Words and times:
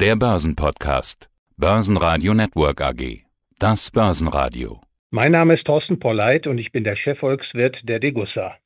Der 0.00 0.16
Börsenpodcast. 0.16 1.28
Börsenradio 1.58 2.32
Network 2.32 2.80
AG. 2.80 3.26
Das 3.58 3.90
Börsenradio. 3.90 4.80
Mein 5.10 5.32
Name 5.32 5.56
ist 5.56 5.66
Thorsten 5.66 6.00
Polleit 6.00 6.46
und 6.46 6.56
ich 6.56 6.72
bin 6.72 6.84
der 6.84 6.96
Chefvolkswirt 6.96 7.76
der 7.82 7.98
Degussa. 7.98 8.56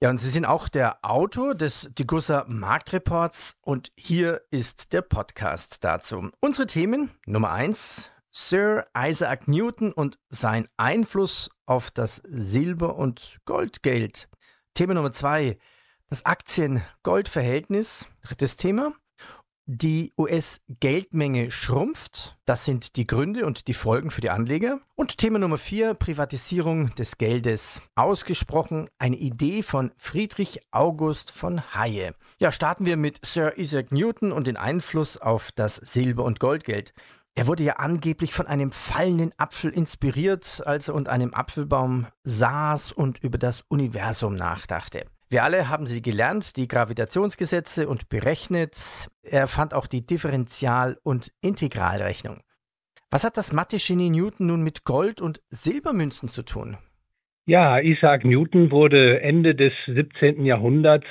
Ja, 0.00 0.10
und 0.10 0.18
Sie 0.18 0.30
sind 0.30 0.44
auch 0.44 0.68
der 0.68 0.98
Autor 1.02 1.56
des 1.56 1.90
Degussa 1.98 2.44
Marktreports 2.46 3.56
und 3.62 3.90
hier 3.96 4.42
ist 4.52 4.92
der 4.92 5.02
Podcast 5.02 5.82
dazu. 5.82 6.30
Unsere 6.38 6.68
Themen 6.68 7.10
Nummer 7.26 7.50
eins: 7.50 8.12
Sir 8.30 8.84
Isaac 8.96 9.48
Newton 9.48 9.90
und 9.92 10.20
sein 10.28 10.68
Einfluss 10.76 11.50
auf 11.66 11.90
das 11.90 12.22
Silber- 12.24 12.94
und 12.94 13.38
Goldgeld. 13.44 14.28
Thema 14.74 14.94
Nummer 14.94 15.10
zwei: 15.10 15.58
das 16.08 16.24
Aktien-Gold-Verhältnis. 16.24 18.06
Drittes 18.22 18.56
Thema. 18.56 18.92
Die 19.72 20.12
US-Geldmenge 20.18 21.52
schrumpft. 21.52 22.36
Das 22.44 22.64
sind 22.64 22.96
die 22.96 23.06
Gründe 23.06 23.46
und 23.46 23.68
die 23.68 23.72
Folgen 23.72 24.10
für 24.10 24.20
die 24.20 24.30
Anleger. 24.30 24.80
Und 24.96 25.18
Thema 25.18 25.38
Nummer 25.38 25.58
vier, 25.58 25.94
Privatisierung 25.94 26.92
des 26.96 27.18
Geldes. 27.18 27.80
Ausgesprochen 27.94 28.90
eine 28.98 29.14
Idee 29.14 29.62
von 29.62 29.92
Friedrich 29.96 30.58
August 30.72 31.30
von 31.30 31.62
Haye. 31.72 32.14
Ja, 32.40 32.50
starten 32.50 32.84
wir 32.84 32.96
mit 32.96 33.24
Sir 33.24 33.58
Isaac 33.58 33.92
Newton 33.92 34.32
und 34.32 34.48
den 34.48 34.56
Einfluss 34.56 35.18
auf 35.18 35.52
das 35.52 35.76
Silber- 35.76 36.24
und 36.24 36.40
Goldgeld. 36.40 36.92
Er 37.36 37.46
wurde 37.46 37.62
ja 37.62 37.74
angeblich 37.74 38.34
von 38.34 38.48
einem 38.48 38.72
fallenden 38.72 39.32
Apfel 39.36 39.70
inspiriert, 39.70 40.66
als 40.66 40.88
er 40.88 40.94
unter 40.94 41.12
einem 41.12 41.32
Apfelbaum 41.32 42.08
saß 42.24 42.90
und 42.90 43.22
über 43.22 43.38
das 43.38 43.62
Universum 43.68 44.34
nachdachte. 44.34 45.06
Wir 45.32 45.44
alle 45.44 45.68
haben 45.68 45.86
sie 45.86 46.02
gelernt, 46.02 46.56
die 46.56 46.66
Gravitationsgesetze 46.66 47.88
und 47.88 48.08
berechnet. 48.08 49.08
Er 49.22 49.46
fand 49.46 49.74
auch 49.74 49.86
die 49.86 50.04
Differential- 50.04 50.98
und 51.04 51.30
Integralrechnung. 51.40 52.40
Was 53.12 53.22
hat 53.22 53.36
das 53.36 53.52
Mathe-Genie 53.52 54.10
Newton 54.10 54.48
nun 54.48 54.62
mit 54.62 54.82
Gold- 54.82 55.20
und 55.20 55.40
Silbermünzen 55.50 56.28
zu 56.28 56.42
tun? 56.42 56.78
Ja, 57.46 57.78
Isaac 57.78 58.24
Newton 58.24 58.72
wurde 58.72 59.20
Ende 59.22 59.54
des 59.54 59.72
17. 59.86 60.44
Jahrhunderts 60.44 61.06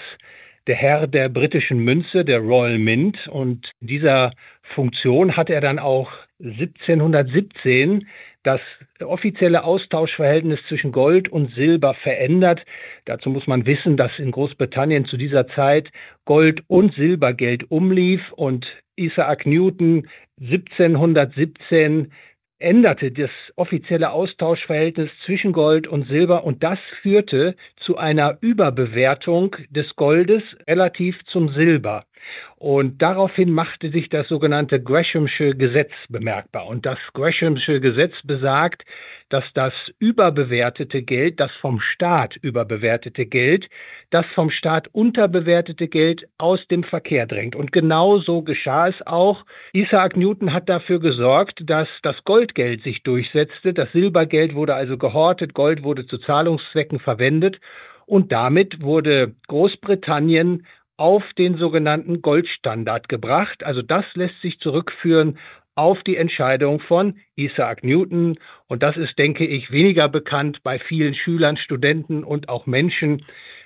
der 0.68 0.76
Herr 0.76 1.08
der 1.08 1.30
britischen 1.30 1.80
Münze, 1.80 2.26
der 2.26 2.40
Royal 2.40 2.78
Mint. 2.78 3.26
Und 3.30 3.72
dieser 3.80 4.34
Funktion 4.76 5.38
hat 5.38 5.50
er 5.50 5.62
dann 5.62 5.80
auch 5.80 6.12
1717 6.40 8.06
das 8.44 8.62
offizielle 9.02 9.64
Austauschverhältnis 9.64 10.60
zwischen 10.68 10.92
Gold 10.92 11.30
und 11.30 11.54
Silber 11.56 11.94
verändert. 11.94 12.66
Dazu 13.06 13.30
muss 13.30 13.48
man 13.48 13.66
wissen, 13.66 13.98
dass 13.98 14.18
in 14.18 14.32
Großbritannien 14.32 15.06
zu 15.06 15.18
dieser 15.18 15.48
Zeit 15.48 15.90
Gold 16.26 16.64
und 16.68 16.94
Silbergeld 16.96 17.70
umlief 17.70 18.22
und 18.32 18.68
Isaac 18.96 19.46
Newton 19.46 20.08
1717 20.40 22.12
änderte 22.60 23.12
das 23.12 23.30
offizielle 23.56 24.12
Austauschverhältnis 24.12 25.10
zwischen 25.26 25.54
Gold 25.54 25.88
und 25.88 26.08
Silber 26.08 26.44
und 26.44 26.62
das 26.62 26.80
führte 27.02 27.56
zu 27.78 27.98
einer 27.98 28.38
Überbewertung 28.42 29.56
des 29.70 29.96
Goldes 29.96 30.44
relativ 30.68 31.24
zum 31.26 31.50
Silber. 31.50 32.06
Und 32.58 33.02
daraufhin 33.02 33.52
machte 33.52 33.90
sich 33.90 34.10
das 34.10 34.28
sogenannte 34.28 34.82
Greshamsche 34.82 35.56
Gesetz 35.56 35.92
bemerkbar. 36.10 36.68
Und 36.68 36.86
das 36.86 37.00
Greshamsche 37.14 37.80
Gesetz 37.80 38.14
besagt, 38.24 38.84
dass 39.30 39.46
das 39.54 39.74
überbewertete 40.00 41.04
Geld, 41.04 41.40
das 41.40 41.52
vom 41.62 41.80
Staat 41.80 42.36
überbewertete 42.38 43.26
Geld, 43.26 43.70
das 44.10 44.26
vom 44.34 44.50
Staat 44.50 44.88
unterbewertete 44.92 45.88
Geld 45.88 46.28
aus 46.38 46.68
dem 46.68 46.84
Verkehr 46.84 47.28
drängt. 47.28 47.56
Und 47.56 47.72
genau 47.72 48.18
so 48.18 48.42
geschah 48.42 48.88
es 48.88 49.08
auch. 49.08 49.46
Isaac 49.72 50.18
Newton 50.18 50.52
hat 50.52 50.68
dafür 50.68 51.00
gesorgt, 51.00 51.62
dass 51.66 51.88
das 52.02 52.24
Goldgeld 52.26 52.84
sich 52.84 53.04
durchsetzte. 53.04 53.74
Das 53.74 53.92
Silbergeld 53.92 54.56
wurde 54.56 54.74
also 54.74 54.98
gehortet, 54.98 55.54
Gold 55.54 55.84
wurde 55.84 56.08
zu 56.08 56.18
Zahlungszwecken 56.18 57.00
verwendet. 57.00 57.60
Und 58.08 58.32
damit 58.32 58.82
wurde 58.82 59.36
Großbritannien 59.48 60.66
auf 61.00 61.24
den 61.38 61.58
sogenannten 61.58 62.22
Goldstandard 62.22 63.08
gebracht. 63.08 63.64
Also 63.64 63.82
das 63.82 64.04
lässt 64.16 64.42
sich 64.42 64.60
zurückführen 64.60 65.40
auf 65.76 66.04
die 66.04 66.18
Entscheidung 66.18 66.82
von 66.82 67.20
Isaac 67.36 67.86
Newton. 67.86 68.38
Und 68.68 68.84
das 68.84 68.98
ist, 68.98 69.18
denke 69.18 69.46
ich, 69.46 69.72
weniger 69.72 70.10
bekannt 70.10 70.62
bei 70.62 70.78
vielen 70.78 71.16
Schülern, 71.16 71.56
Studenten 71.56 72.26
und 72.26 72.50
auch 72.50 72.66
Menschen 72.66 73.26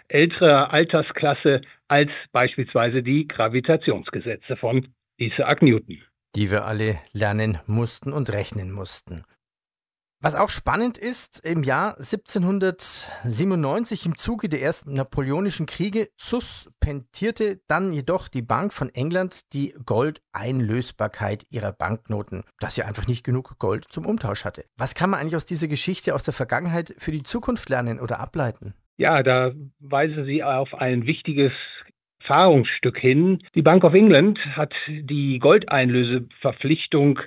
älterer 0.10 0.72
Altersklasse 0.72 1.62
als 1.88 2.12
beispielsweise 2.32 3.02
die 3.02 3.28
Gravitationsgesetze 3.28 4.56
von 4.56 4.90
Isaac 5.18 5.64
Newton. 5.64 6.04
Die 6.36 6.52
wir 6.52 6.66
alle 6.66 7.00
lernen 7.14 7.58
mussten 7.66 8.14
und 8.14 8.32
rechnen 8.32 8.72
mussten. 8.72 9.24
Was 10.26 10.36
auch 10.36 10.48
spannend 10.48 10.98
ist, 10.98 11.46
im 11.46 11.64
Jahr 11.64 11.98
1797 11.98 14.06
im 14.06 14.18
Zuge 14.18 14.48
der 14.48 14.62
ersten 14.62 14.94
napoleonischen 14.94 15.66
Kriege 15.66 16.08
suspendierte 16.16 17.60
dann 17.68 17.92
jedoch 17.92 18.30
die 18.30 18.42
Bank 18.42 18.72
von 18.72 18.88
England 18.96 19.42
die 19.52 19.76
Goldeinlösbarkeit 19.86 21.46
ihrer 21.50 21.74
Banknoten, 21.74 22.46
da 22.62 22.70
sie 22.70 22.84
einfach 22.84 23.06
nicht 23.06 23.26
genug 23.26 23.60
Gold 23.60 23.84
zum 23.90 24.06
Umtausch 24.06 24.46
hatte. 24.46 24.64
Was 24.78 24.96
kann 24.96 25.10
man 25.10 25.20
eigentlich 25.20 25.36
aus 25.36 25.46
dieser 25.46 25.68
Geschichte 25.68 26.16
aus 26.16 26.24
der 26.24 26.34
Vergangenheit 26.34 26.96
für 26.98 27.12
die 27.12 27.24
Zukunft 27.24 27.68
lernen 27.68 28.00
oder 28.00 28.22
ableiten? 28.22 28.76
Ja, 28.96 29.24
da 29.24 29.52
weisen 29.82 30.24
Sie 30.24 30.42
auf 30.42 30.74
ein 30.74 31.06
wichtiges 31.06 31.52
Erfahrungsstück 32.22 32.98
hin. 32.98 33.44
Die 33.56 33.62
Bank 33.62 33.84
of 33.84 33.94
England 33.94 34.40
hat 34.56 34.74
die 34.88 35.40
Goldeinlöseverpflichtung 35.40 37.20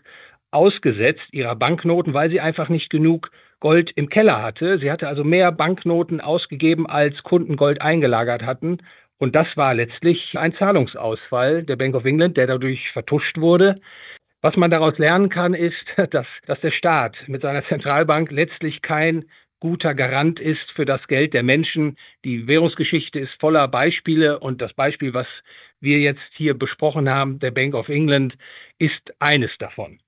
ausgesetzt 0.57 1.27
ihrer 1.33 1.55
Banknoten, 1.55 2.15
weil 2.15 2.31
sie 2.31 2.41
einfach 2.41 2.71
nicht 2.71 2.89
genug 2.89 3.31
Gold 3.61 3.91
im 3.95 4.09
Keller 4.09 4.43
hatte. 4.43 4.79
Sie 4.79 4.91
hatte 4.91 5.07
also 5.07 5.23
mehr 5.23 5.53
Banknoten 5.53 6.23
ausgegeben, 6.23 6.87
als 6.87 7.23
Kunden 7.23 7.57
Gold 7.57 7.83
eingelagert 7.83 8.43
hatten. 8.43 8.79
Und 9.19 9.37
das 9.37 9.47
war 9.57 9.75
letztlich 9.75 10.37
ein 10.37 10.55
Zahlungsausfall 10.55 11.63
der 11.63 11.77
Bank 11.77 11.95
of 11.95 12.07
England, 12.07 12.39
der 12.39 12.47
dadurch 12.47 12.91
vertuscht 12.93 13.39
wurde. 13.39 13.81
Was 14.41 14.57
man 14.57 14.71
daraus 14.71 14.97
lernen 14.97 15.29
kann, 15.29 15.53
ist, 15.53 15.85
dass, 16.11 16.27
dass 16.47 16.61
der 16.61 16.71
Staat 16.71 17.17
mit 17.27 17.43
seiner 17.43 17.65
Zentralbank 17.67 18.31
letztlich 18.31 18.81
kein 18.81 19.27
guter 19.61 19.95
Garant 19.95 20.41
ist 20.41 20.71
für 20.75 20.87
das 20.87 21.07
Geld 21.07 21.35
der 21.35 21.43
Menschen. 21.43 21.99
Die 22.25 22.47
Währungsgeschichte 22.47 23.19
ist 23.19 23.39
voller 23.41 23.69
Beispiele 23.69 24.39
und 24.39 24.63
das 24.63 24.73
Beispiel, 24.73 25.13
was 25.13 25.27
wir 25.81 25.99
jetzt 25.99 26.33
hier 26.33 26.55
besprochen 26.55 27.11
haben, 27.11 27.41
der 27.41 27.51
Bank 27.51 27.75
of 27.75 27.91
England, 27.91 28.37
ist 28.79 29.13
eines 29.19 29.51
davon. 29.59 29.99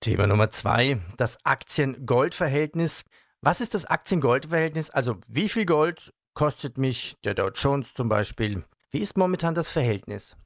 Thema 0.00 0.28
Nummer 0.28 0.48
zwei, 0.50 0.98
das 1.16 1.38
Aktien-Gold-Verhältnis. 1.44 3.04
Was 3.42 3.60
ist 3.60 3.74
das 3.74 3.84
Aktien-Gold-Verhältnis? 3.84 4.90
Also 4.90 5.16
wie 5.26 5.48
viel 5.48 5.66
Gold 5.66 6.12
kostet 6.34 6.78
mich 6.78 7.16
der 7.24 7.34
Dow 7.34 7.50
Jones 7.52 7.94
zum 7.94 8.08
Beispiel? 8.08 8.62
Wie 8.92 9.00
ist 9.00 9.18
momentan 9.18 9.54
das 9.54 9.70
Verhältnis? 9.70 10.36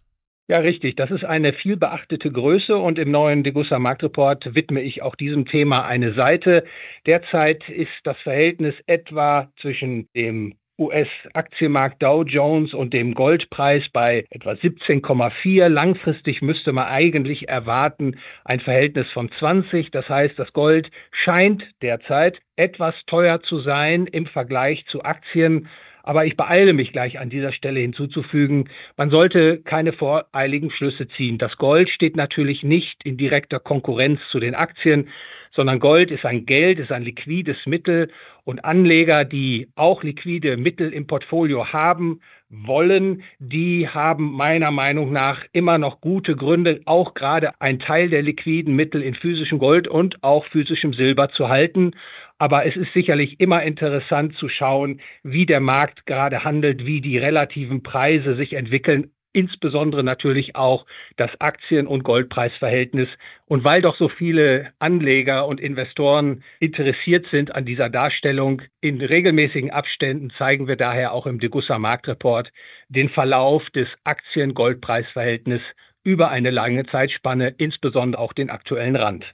Ja, 0.49 0.59
richtig. 0.59 0.97
Das 0.97 1.11
ist 1.11 1.25
eine 1.25 1.53
viel 1.53 1.77
beachtete 1.77 2.33
Größe 2.33 2.77
und 2.77 2.99
im 2.99 3.11
neuen 3.11 3.45
Degussa 3.45 3.79
Marktreport 3.79 4.55
widme 4.55 4.81
ich 4.81 5.03
auch 5.03 5.15
diesem 5.15 5.45
Thema 5.45 5.85
eine 5.85 6.15
Seite. 6.15 6.65
Derzeit 7.07 7.69
ist 7.69 7.93
das 8.05 8.19
Verhältnis 8.19 8.75
etwa 8.87 9.53
zwischen 9.61 10.09
dem 10.15 10.55
US-Aktienmarkt 10.79 12.03
Dow 12.03 12.23
Jones 12.23 12.75
und 12.75 12.93
dem 12.95 13.15
Goldpreis 13.15 13.89
bei 13.91 14.25
etwa 14.31 14.53
17,4. 14.53 15.69
Langfristig 15.69 16.43
müsste 16.43 16.73
man 16.73 16.87
eigentlich 16.87 17.49
erwarten 17.49 18.19
ein 18.45 18.61
Verhältnis 18.61 19.09
von 19.11 19.31
20. 19.39 19.91
Das 19.91 20.09
heißt, 20.09 20.39
das 20.39 20.53
Gold 20.53 20.91
scheint 21.11 21.65
derzeit 21.83 22.41
etwas 22.57 22.95
teuer 23.07 23.43
zu 23.43 23.61
sein 23.61 24.07
im 24.07 24.27
Vergleich 24.27 24.87
zu 24.87 25.05
Aktien. 25.05 25.69
Aber 26.03 26.27
ich 26.27 26.37
beeile 26.37 26.73
mich 26.73 26.93
gleich 26.93 27.19
an 27.19 27.31
dieser 27.31 27.53
Stelle 27.53 27.81
hinzuzufügen, 27.81 28.69
man 28.97 29.11
sollte 29.11 29.59
keine 29.59 29.93
voreiligen 29.93 30.71
Schlüsse 30.71 31.09
ziehen. 31.09 31.39
Das 31.39 31.57
Gold 31.57 31.89
steht 31.91 32.17
natürlich 32.17 32.63
nicht 32.63 33.05
in 33.05 33.17
direkter 33.17 33.61
Konkurrenz 33.61 34.21
zu 34.31 34.41
den 34.41 34.55
Aktien, 34.55 35.09
sondern 35.55 35.81
Gold 35.81 36.11
ist 36.11 36.25
ein 36.25 36.47
Geld, 36.47 36.79
ist 36.79 36.93
ein 36.93 37.03
liquides 37.03 37.67
Mittel 37.67 38.11
und 38.45 38.65
Anleger, 38.65 39.25
die 39.25 39.69
auch 39.75 40.03
liquide 40.03 40.57
Mittel 40.57 40.93
im 40.93 41.07
Portfolio 41.07 41.73
haben 41.73 42.21
wollen, 42.53 43.23
die 43.39 43.89
haben 43.89 44.33
meiner 44.33 44.71
Meinung 44.71 45.11
nach 45.11 45.45
immer 45.53 45.79
noch 45.79 46.01
gute 46.01 46.37
Gründe, 46.37 46.83
auch 46.85 47.15
gerade 47.15 47.61
einen 47.61 47.79
Teil 47.79 48.11
der 48.11 48.23
liquiden 48.23 48.77
Mittel 48.77 49.03
in 49.03 49.15
physischem 49.15 49.59
Gold 49.59 49.89
und 49.89 50.23
auch 50.23 50.45
physischem 50.45 50.93
Silber 50.93 51.31
zu 51.31 51.49
halten. 51.49 51.93
Aber 52.39 52.67
es 52.67 52.77
ist 52.77 52.93
sicherlich 52.93 53.41
immer 53.41 53.63
interessant 53.63 54.37
zu 54.37 54.49
schauen, 54.49 55.01
wie 55.23 55.47
der 55.47 55.61
Markt 55.61 56.07
gerade 56.07 56.45
handelt, 56.45 56.85
wie 56.85 57.01
die 57.01 57.17
relativen 57.17 57.83
Preise 57.83 58.37
sich 58.37 58.53
entwickeln 58.53 59.11
insbesondere 59.33 60.05
natürlich 60.05 60.57
auch 60.57 60.87
das 61.17 61.31
Aktien- 61.41 61.87
und 61.87 62.05
Goldpreisverhältnis. 62.05 63.09
Und 63.47 63.65
weil 63.65 63.83
doch 63.83 63.97
so 63.97 64.09
viele 64.09 64.73
Anleger 64.79 65.47
und 65.47 65.61
Investoren 65.61 66.43
interessiert 66.61 67.27
sind 67.31 67.55
an 67.55 67.65
dieser 67.65 67.91
Darstellung, 67.91 68.63
in 68.81 69.01
regelmäßigen 69.01 69.71
Abständen 69.71 70.31
zeigen 70.37 70.69
wir 70.69 70.77
daher 70.77 71.13
auch 71.13 71.27
im 71.27 71.39
Degussa 71.39 71.79
Marktreport 71.79 72.53
den 72.89 73.09
Verlauf 73.09 73.69
des 73.71 73.89
Aktien-Goldpreisverhältnisses 74.05 75.67
über 76.05 76.31
eine 76.31 76.51
lange 76.51 76.85
Zeitspanne, 76.87 77.55
insbesondere 77.59 78.21
auch 78.21 78.33
den 78.33 78.51
aktuellen 78.51 78.97
Rand. 78.97 79.25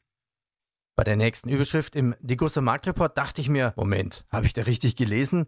Bei 0.96 1.04
der 1.04 1.16
nächsten 1.16 1.48
Überschrift 1.48 1.94
im 1.94 2.14
Degussa 2.20 2.60
Marktreport 2.60 3.16
dachte 3.16 3.40
ich 3.40 3.48
mir, 3.48 3.72
Moment, 3.76 4.24
habe 4.32 4.46
ich 4.46 4.52
da 4.52 4.62
richtig 4.62 4.96
gelesen? 4.96 5.46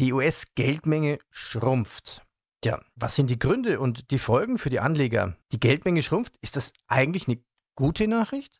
Die 0.00 0.12
US-Geldmenge 0.12 1.18
schrumpft. 1.30 2.22
Tja, 2.60 2.80
was 2.96 3.14
sind 3.14 3.30
die 3.30 3.38
Gründe 3.38 3.78
und 3.78 4.10
die 4.10 4.18
Folgen 4.18 4.58
für 4.58 4.70
die 4.70 4.80
Anleger? 4.80 5.36
Die 5.52 5.60
Geldmenge 5.60 6.02
schrumpft, 6.02 6.34
ist 6.42 6.56
das 6.56 6.72
eigentlich 6.88 7.28
eine 7.28 7.38
gute 7.76 8.08
Nachricht? 8.08 8.58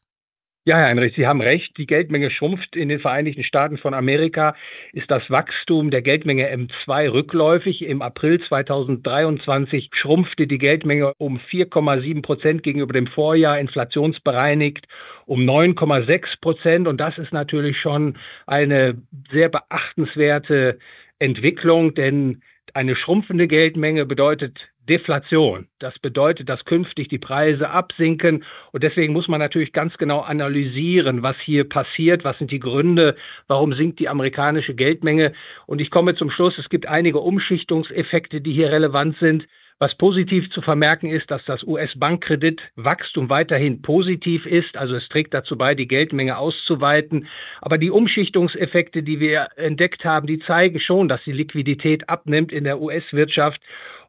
Ja, 0.68 0.76
Herr 0.76 0.88
Heinrich, 0.88 1.14
Sie 1.16 1.26
haben 1.26 1.40
recht. 1.40 1.78
Die 1.78 1.86
Geldmenge 1.86 2.30
schrumpft. 2.30 2.76
In 2.76 2.90
den 2.90 3.00
Vereinigten 3.00 3.42
Staaten 3.42 3.78
von 3.78 3.94
Amerika 3.94 4.54
ist 4.92 5.10
das 5.10 5.28
Wachstum 5.30 5.90
der 5.90 6.02
Geldmenge 6.02 6.46
M2 6.52 7.10
rückläufig. 7.10 7.82
Im 7.82 8.02
April 8.02 8.38
2023 8.38 9.88
schrumpfte 9.94 10.46
die 10.46 10.58
Geldmenge 10.58 11.14
um 11.16 11.38
4,7 11.38 12.20
Prozent 12.20 12.62
gegenüber 12.62 12.92
dem 12.92 13.06
Vorjahr, 13.06 13.58
inflationsbereinigt 13.58 14.86
um 15.24 15.40
9,6 15.40 16.40
Prozent. 16.40 16.86
Und 16.86 16.98
das 17.00 17.16
ist 17.16 17.32
natürlich 17.32 17.80
schon 17.80 18.18
eine 18.46 19.00
sehr 19.32 19.48
beachtenswerte 19.48 20.78
Entwicklung, 21.18 21.94
denn 21.94 22.42
eine 22.74 22.96
schrumpfende 22.96 23.48
Geldmenge 23.48 24.06
bedeutet 24.06 24.68
Deflation. 24.88 25.68
Das 25.78 25.98
bedeutet, 25.98 26.48
dass 26.48 26.64
künftig 26.64 27.08
die 27.08 27.18
Preise 27.18 27.70
absinken. 27.70 28.44
Und 28.72 28.82
deswegen 28.82 29.12
muss 29.12 29.28
man 29.28 29.40
natürlich 29.40 29.72
ganz 29.72 29.96
genau 29.98 30.20
analysieren, 30.20 31.22
was 31.22 31.36
hier 31.44 31.68
passiert, 31.68 32.24
was 32.24 32.38
sind 32.38 32.50
die 32.50 32.60
Gründe, 32.60 33.16
warum 33.46 33.74
sinkt 33.74 34.00
die 34.00 34.08
amerikanische 34.08 34.74
Geldmenge. 34.74 35.32
Und 35.66 35.80
ich 35.80 35.90
komme 35.90 36.14
zum 36.14 36.30
Schluss, 36.30 36.58
es 36.58 36.68
gibt 36.70 36.86
einige 36.86 37.18
Umschichtungseffekte, 37.18 38.40
die 38.40 38.52
hier 38.52 38.72
relevant 38.72 39.16
sind. 39.18 39.46
Was 39.80 39.94
positiv 39.94 40.50
zu 40.50 40.60
vermerken 40.60 41.08
ist, 41.08 41.30
dass 41.30 41.44
das 41.44 41.62
US-Bankkreditwachstum 41.62 43.30
weiterhin 43.30 43.80
positiv 43.80 44.44
ist. 44.44 44.76
Also 44.76 44.96
es 44.96 45.08
trägt 45.08 45.34
dazu 45.34 45.56
bei, 45.56 45.76
die 45.76 45.86
Geldmenge 45.86 46.36
auszuweiten. 46.36 47.28
Aber 47.60 47.78
die 47.78 47.92
Umschichtungseffekte, 47.92 49.04
die 49.04 49.20
wir 49.20 49.50
entdeckt 49.54 50.04
haben, 50.04 50.26
die 50.26 50.40
zeigen 50.40 50.80
schon, 50.80 51.06
dass 51.06 51.22
die 51.22 51.32
Liquidität 51.32 52.08
abnimmt 52.08 52.50
in 52.50 52.64
der 52.64 52.80
US-Wirtschaft. 52.80 53.60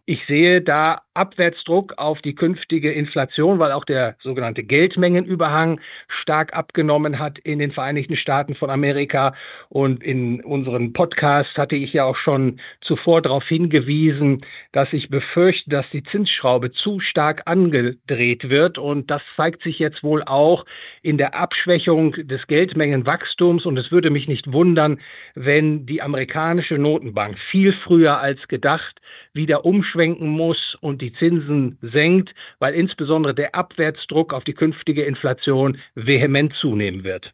Ich 0.09 0.25
sehe 0.25 0.59
da 0.59 1.03
Abwärtsdruck 1.13 1.93
auf 1.97 2.19
die 2.23 2.33
künftige 2.33 2.91
Inflation, 2.91 3.59
weil 3.59 3.71
auch 3.71 3.85
der 3.85 4.15
sogenannte 4.23 4.63
Geldmengenüberhang 4.63 5.79
stark 6.07 6.51
abgenommen 6.55 7.19
hat 7.19 7.37
in 7.37 7.59
den 7.59 7.71
Vereinigten 7.71 8.15
Staaten 8.15 8.55
von 8.55 8.71
Amerika. 8.71 9.35
Und 9.67 10.03
in 10.03 10.43
unseren 10.43 10.93
Podcast 10.93 11.55
hatte 11.59 11.75
ich 11.75 11.93
ja 11.93 12.05
auch 12.05 12.15
schon 12.15 12.59
zuvor 12.81 13.21
darauf 13.21 13.47
hingewiesen, 13.47 14.43
dass 14.71 14.91
ich 14.93 15.11
befürchte, 15.11 15.69
dass 15.69 15.85
die 15.91 16.01
Zinsschraube 16.01 16.71
zu 16.71 16.99
stark 16.99 17.43
angedreht 17.45 18.49
wird. 18.49 18.79
Und 18.79 19.11
das 19.11 19.21
zeigt 19.37 19.61
sich 19.61 19.77
jetzt 19.77 20.01
wohl 20.01 20.23
auch 20.23 20.65
in 21.03 21.19
der 21.19 21.35
Abschwächung 21.35 22.13
des 22.13 22.47
Geldmengenwachstums. 22.47 23.63
Und 23.67 23.77
es 23.77 23.91
würde 23.91 24.09
mich 24.09 24.27
nicht 24.27 24.51
wundern, 24.51 24.99
wenn 25.35 25.85
die 25.85 26.01
amerikanische 26.01 26.79
Notenbank 26.79 27.37
viel 27.51 27.73
früher 27.73 28.19
als 28.19 28.47
gedacht 28.47 28.99
wieder 29.33 29.65
umschwenken 29.99 30.29
muss 30.29 30.77
und 30.81 31.01
die 31.01 31.13
Zinsen 31.13 31.77
senkt, 31.81 32.33
weil 32.59 32.73
insbesondere 32.73 33.35
der 33.35 33.55
Abwärtsdruck 33.55 34.33
auf 34.33 34.43
die 34.43 34.53
künftige 34.53 35.03
Inflation 35.03 35.77
vehement 35.95 36.53
zunehmen 36.55 37.03
wird. 37.03 37.33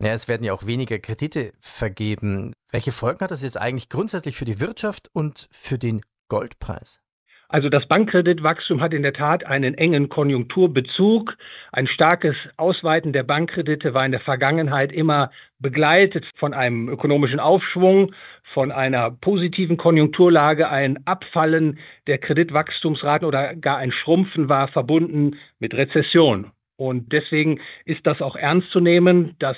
Ja, 0.00 0.12
es 0.12 0.28
werden 0.28 0.44
ja 0.44 0.52
auch 0.52 0.66
weniger 0.66 0.98
Kredite 0.98 1.52
vergeben. 1.60 2.52
Welche 2.70 2.92
Folgen 2.92 3.20
hat 3.20 3.30
das 3.30 3.42
jetzt 3.42 3.58
eigentlich 3.58 3.88
grundsätzlich 3.88 4.36
für 4.36 4.44
die 4.44 4.60
Wirtschaft 4.60 5.08
und 5.12 5.48
für 5.50 5.78
den 5.78 6.02
Goldpreis? 6.28 7.00
Also 7.48 7.68
das 7.68 7.86
Bankkreditwachstum 7.86 8.80
hat 8.80 8.92
in 8.92 9.02
der 9.02 9.12
Tat 9.12 9.44
einen 9.44 9.74
engen 9.74 10.08
Konjunkturbezug. 10.08 11.36
Ein 11.72 11.86
starkes 11.86 12.34
Ausweiten 12.56 13.12
der 13.12 13.22
Bankkredite 13.22 13.94
war 13.94 14.04
in 14.04 14.10
der 14.10 14.20
Vergangenheit 14.20 14.92
immer 14.92 15.30
begleitet 15.60 16.26
von 16.34 16.54
einem 16.54 16.88
ökonomischen 16.88 17.38
Aufschwung, 17.38 18.12
von 18.52 18.72
einer 18.72 19.12
positiven 19.12 19.76
Konjunkturlage. 19.76 20.68
Ein 20.68 20.98
Abfallen 21.06 21.78
der 22.08 22.18
Kreditwachstumsraten 22.18 23.26
oder 23.26 23.54
gar 23.54 23.78
ein 23.78 23.92
Schrumpfen 23.92 24.48
war 24.48 24.66
verbunden 24.66 25.36
mit 25.60 25.72
Rezession. 25.72 26.50
Und 26.76 27.12
deswegen 27.12 27.60
ist 27.84 28.06
das 28.06 28.20
auch 28.20 28.36
ernst 28.36 28.70
zu 28.70 28.80
nehmen. 28.80 29.36
Das 29.38 29.56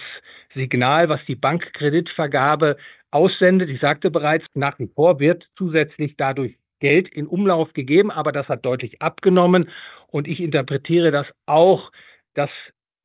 Signal, 0.54 1.08
was 1.08 1.24
die 1.26 1.36
Bankkreditvergabe 1.36 2.76
aussendet, 3.10 3.70
ich 3.70 3.80
sagte 3.80 4.10
bereits, 4.10 4.44
nach 4.54 4.78
wie 4.78 4.90
vor 4.94 5.18
wird 5.20 5.48
zusätzlich 5.56 6.14
dadurch 6.16 6.58
Geld 6.80 7.08
in 7.08 7.26
Umlauf 7.26 7.72
gegeben, 7.72 8.10
aber 8.10 8.32
das 8.32 8.48
hat 8.48 8.64
deutlich 8.64 9.02
abgenommen. 9.02 9.68
Und 10.06 10.28
ich 10.28 10.40
interpretiere 10.40 11.10
das 11.10 11.26
auch, 11.46 11.92
dass 12.34 12.50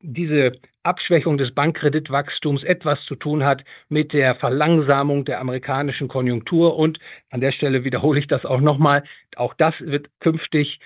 diese 0.00 0.52
Abschwächung 0.82 1.38
des 1.38 1.52
Bankkreditwachstums 1.52 2.62
etwas 2.62 3.02
zu 3.06 3.14
tun 3.14 3.44
hat 3.44 3.64
mit 3.88 4.12
der 4.12 4.34
Verlangsamung 4.34 5.24
der 5.24 5.40
amerikanischen 5.40 6.08
Konjunktur. 6.08 6.76
Und 6.76 6.98
an 7.30 7.40
der 7.40 7.52
Stelle 7.52 7.84
wiederhole 7.84 8.20
ich 8.20 8.26
das 8.26 8.44
auch 8.44 8.60
nochmal. 8.60 9.04
Auch 9.36 9.54
das 9.54 9.74
wird 9.80 10.10
künftig 10.20 10.78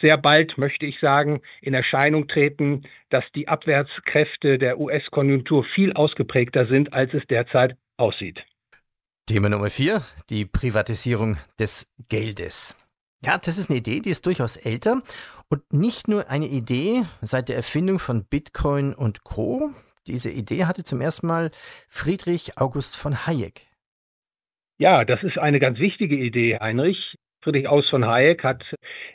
sehr 0.00 0.16
bald, 0.16 0.56
möchte 0.58 0.86
ich 0.86 0.98
sagen, 1.00 1.40
in 1.60 1.74
Erscheinung 1.74 2.28
treten, 2.28 2.82
dass 3.10 3.24
die 3.34 3.48
Abwärtskräfte 3.48 4.58
der 4.58 4.78
US-Konjunktur 4.78 5.64
viel 5.64 5.92
ausgeprägter 5.92 6.66
sind, 6.66 6.92
als 6.92 7.12
es 7.14 7.26
derzeit 7.26 7.76
aussieht. 7.96 8.44
Thema 9.26 9.48
Nummer 9.48 9.70
vier, 9.70 10.02
die 10.30 10.44
Privatisierung 10.44 11.36
des 11.58 11.86
Geldes. 12.08 12.74
Ja, 13.24 13.38
das 13.38 13.56
ist 13.56 13.70
eine 13.70 13.78
Idee, 13.78 14.00
die 14.00 14.10
ist 14.10 14.26
durchaus 14.26 14.56
älter 14.56 15.00
und 15.48 15.72
nicht 15.72 16.08
nur 16.08 16.28
eine 16.28 16.48
Idee 16.48 17.04
seit 17.20 17.48
der 17.48 17.54
Erfindung 17.54 18.00
von 18.00 18.24
Bitcoin 18.24 18.94
und 18.94 19.22
Co. 19.22 19.70
Diese 20.08 20.28
Idee 20.28 20.64
hatte 20.64 20.82
zum 20.82 21.00
ersten 21.00 21.28
Mal 21.28 21.52
Friedrich 21.88 22.58
August 22.58 22.96
von 22.96 23.24
Hayek. 23.24 23.68
Ja, 24.78 25.04
das 25.04 25.22
ist 25.22 25.38
eine 25.38 25.60
ganz 25.60 25.78
wichtige 25.78 26.16
Idee, 26.16 26.58
Heinrich. 26.58 27.16
Friedrich 27.42 27.68
August 27.68 27.90
von 27.90 28.06
Hayek 28.06 28.44
hat 28.44 28.64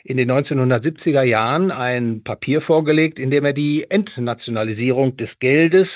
in 0.04 0.18
den 0.18 0.30
1970er 0.30 1.22
Jahren 1.22 1.70
ein 1.70 2.22
Papier 2.22 2.60
vorgelegt, 2.60 3.18
in 3.18 3.30
dem 3.30 3.44
er 3.44 3.54
die 3.54 3.90
Entnationalisierung 3.90 5.16
des 5.16 5.30
Geldes 5.40 5.88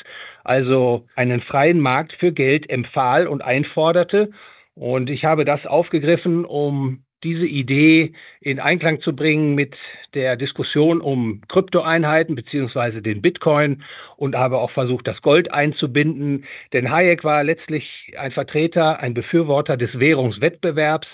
also 0.45 1.07
einen 1.15 1.41
freien 1.41 1.81
Markt 1.81 2.15
für 2.15 2.33
Geld 2.33 2.69
empfahl 2.69 3.27
und 3.27 3.43
einforderte. 3.43 4.31
Und 4.75 5.11
ich 5.11 5.25
habe 5.25 5.45
das 5.45 5.67
aufgegriffen, 5.67 6.45
um 6.45 7.05
diese 7.23 7.47
Idee 7.47 8.15
in 8.41 8.59
Einklang 8.59 9.01
zu 9.01 9.15
bringen 9.15 9.55
mit 9.55 9.77
der 10.15 10.37
Diskussion 10.37 11.01
um 11.01 11.41
Kryptoeinheiten 11.49 12.35
beziehungsweise 12.35 13.01
den 13.01 13.23
Bitcoin 13.23 13.85
und 14.17 14.35
habe 14.35 14.59
auch 14.59 14.73
versucht, 14.73 15.07
das 15.07 15.23
Gold 15.23 15.53
einzubinden. 15.53 16.45
Denn 16.73 16.91
Hayek 16.91 17.23
war 17.23 17.45
letztlich 17.45 18.13
ein 18.19 18.33
Vertreter, 18.33 18.99
ein 18.99 19.15
Befürworter 19.15 19.77
des 19.77 19.99
Währungswettbewerbs, 19.99 21.09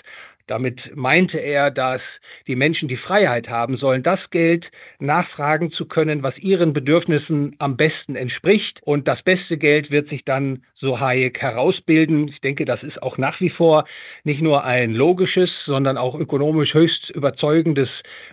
damit 0.49 0.95
meinte 0.95 1.37
er, 1.37 1.71
dass 1.71 2.01
die 2.47 2.55
Menschen 2.55 2.87
die 2.87 2.97
Freiheit 2.97 3.49
haben 3.49 3.77
sollen, 3.77 4.03
das 4.03 4.19
Geld 4.31 4.71
nachfragen 4.99 5.71
zu 5.71 5.85
können, 5.85 6.23
was 6.23 6.37
ihren 6.37 6.73
Bedürfnissen 6.73 7.55
am 7.59 7.77
besten 7.77 8.15
entspricht. 8.15 8.81
Und 8.83 9.07
das 9.07 9.21
beste 9.21 9.57
Geld 9.57 9.91
wird 9.91 10.09
sich 10.09 10.25
dann, 10.25 10.63
so 10.75 10.99
Hayek, 10.99 11.41
herausbilden. 11.41 12.29
Ich 12.29 12.41
denke, 12.41 12.65
das 12.65 12.83
ist 12.83 13.03
auch 13.03 13.17
nach 13.17 13.41
wie 13.41 13.49
vor 13.49 13.85
nicht 14.23 14.41
nur 14.41 14.63
ein 14.63 14.93
logisches, 14.93 15.51
sondern 15.65 15.97
auch 15.97 16.15
ökonomisch 16.15 16.73
höchst 16.73 17.09
überzeugendes 17.09 17.89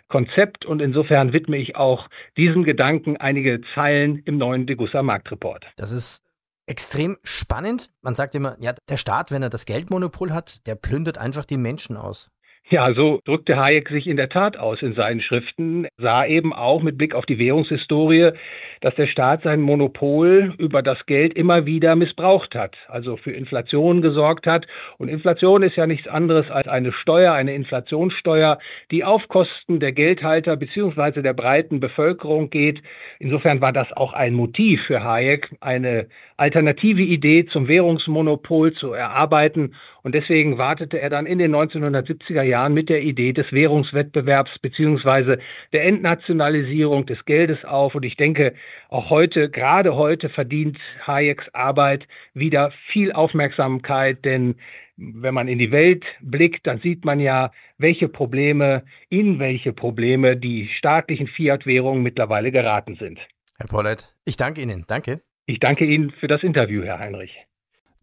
Konzept. 0.08 0.64
Und 0.64 0.80
insofern 0.80 1.32
widme 1.32 1.56
ich 1.56 1.76
auch 1.76 2.08
diesem 2.36 2.64
Gedanken 2.64 3.16
einige 3.16 3.60
Zeilen 3.74 4.22
im 4.24 4.38
neuen 4.38 4.66
Degussa 4.66 5.02
Marktreport. 5.02 5.66
Das 5.76 5.92
ist 5.92 6.25
extrem 6.66 7.18
spannend. 7.22 7.90
Man 8.02 8.14
sagt 8.14 8.34
immer, 8.34 8.56
ja, 8.60 8.74
der 8.88 8.96
Staat, 8.96 9.30
wenn 9.30 9.42
er 9.42 9.50
das 9.50 9.64
Geldmonopol 9.66 10.32
hat, 10.32 10.66
der 10.66 10.74
plündert 10.74 11.18
einfach 11.18 11.44
die 11.44 11.56
Menschen 11.56 11.96
aus. 11.96 12.30
Ja, 12.68 12.92
so 12.94 13.20
drückte 13.24 13.56
Hayek 13.56 13.90
sich 13.90 14.08
in 14.08 14.16
der 14.16 14.28
Tat 14.28 14.56
aus 14.56 14.82
in 14.82 14.94
seinen 14.94 15.20
Schriften, 15.20 15.86
sah 15.98 16.26
eben 16.26 16.52
auch 16.52 16.82
mit 16.82 16.98
Blick 16.98 17.14
auf 17.14 17.24
die 17.24 17.38
Währungshistorie, 17.38 18.32
dass 18.80 18.96
der 18.96 19.06
Staat 19.06 19.44
sein 19.44 19.60
Monopol 19.60 20.52
über 20.58 20.82
das 20.82 21.06
Geld 21.06 21.34
immer 21.34 21.64
wieder 21.64 21.94
missbraucht 21.94 22.56
hat, 22.56 22.76
also 22.88 23.16
für 23.16 23.30
Inflation 23.30 24.02
gesorgt 24.02 24.48
hat. 24.48 24.66
Und 24.98 25.08
Inflation 25.08 25.62
ist 25.62 25.76
ja 25.76 25.86
nichts 25.86 26.08
anderes 26.08 26.50
als 26.50 26.66
eine 26.66 26.92
Steuer, 26.92 27.34
eine 27.34 27.54
Inflationssteuer, 27.54 28.58
die 28.90 29.04
auf 29.04 29.28
Kosten 29.28 29.78
der 29.78 29.92
Geldhalter 29.92 30.56
beziehungsweise 30.56 31.22
der 31.22 31.34
breiten 31.34 31.78
Bevölkerung 31.78 32.50
geht. 32.50 32.82
Insofern 33.20 33.60
war 33.60 33.72
das 33.72 33.92
auch 33.92 34.12
ein 34.12 34.34
Motiv 34.34 34.82
für 34.86 35.04
Hayek, 35.04 35.54
eine 35.60 36.08
alternative 36.36 37.02
Idee 37.02 37.46
zum 37.46 37.68
Währungsmonopol 37.68 38.72
zu 38.72 38.92
erarbeiten 38.92 39.72
Und 40.06 40.14
deswegen 40.14 40.56
wartete 40.56 41.00
er 41.00 41.10
dann 41.10 41.26
in 41.26 41.40
den 41.40 41.52
1970er 41.52 42.42
Jahren 42.42 42.74
mit 42.74 42.88
der 42.88 43.02
Idee 43.02 43.32
des 43.32 43.50
Währungswettbewerbs 43.50 44.56
beziehungsweise 44.62 45.40
der 45.72 45.84
Entnationalisierung 45.84 47.06
des 47.06 47.24
Geldes 47.24 47.64
auf. 47.64 47.96
Und 47.96 48.04
ich 48.04 48.16
denke, 48.16 48.54
auch 48.88 49.10
heute, 49.10 49.50
gerade 49.50 49.96
heute 49.96 50.28
verdient 50.28 50.78
Hayeks 51.04 51.52
Arbeit 51.54 52.06
wieder 52.34 52.72
viel 52.92 53.10
Aufmerksamkeit, 53.10 54.24
denn 54.24 54.54
wenn 54.96 55.34
man 55.34 55.48
in 55.48 55.58
die 55.58 55.72
Welt 55.72 56.04
blickt, 56.20 56.68
dann 56.68 56.78
sieht 56.78 57.04
man 57.04 57.18
ja, 57.18 57.50
welche 57.76 58.08
Probleme, 58.08 58.84
in 59.08 59.40
welche 59.40 59.72
Probleme 59.72 60.36
die 60.36 60.68
staatlichen 60.78 61.26
Fiat-Währungen 61.26 62.04
mittlerweile 62.04 62.52
geraten 62.52 62.94
sind. 62.94 63.18
Herr 63.58 63.66
Pollett, 63.66 64.14
ich 64.24 64.36
danke 64.36 64.62
Ihnen. 64.62 64.84
Danke. 64.86 65.20
Ich 65.46 65.58
danke 65.58 65.84
Ihnen 65.84 66.12
für 66.12 66.28
das 66.28 66.44
Interview, 66.44 66.84
Herr 66.84 67.00
Heinrich. 67.00 67.36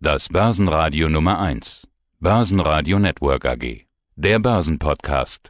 Das 0.01 0.27
Börsenradio 0.27 1.07
Nummer 1.07 1.39
1. 1.39 1.87
Börsenradio 2.23 2.99
Network 2.99 3.43
AG. 3.45 3.81
Der 4.15 4.39
Börsenpodcast. 4.39 5.41